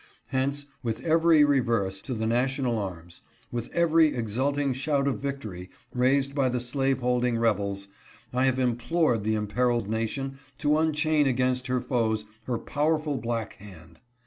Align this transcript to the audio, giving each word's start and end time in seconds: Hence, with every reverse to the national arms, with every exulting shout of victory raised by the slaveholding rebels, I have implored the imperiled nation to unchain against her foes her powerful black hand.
Hence, 0.29 0.65
with 0.81 1.01
every 1.03 1.45
reverse 1.45 2.01
to 2.01 2.15
the 2.15 2.25
national 2.25 2.79
arms, 2.79 3.21
with 3.51 3.69
every 3.71 4.15
exulting 4.15 4.73
shout 4.73 5.07
of 5.07 5.19
victory 5.19 5.69
raised 5.93 6.33
by 6.33 6.49
the 6.49 6.59
slaveholding 6.59 7.37
rebels, 7.37 7.87
I 8.33 8.45
have 8.45 8.57
implored 8.57 9.23
the 9.23 9.35
imperiled 9.35 9.87
nation 9.87 10.39
to 10.57 10.79
unchain 10.79 11.27
against 11.27 11.67
her 11.67 11.81
foes 11.81 12.25
her 12.45 12.57
powerful 12.57 13.17
black 13.17 13.53
hand. 13.57 13.99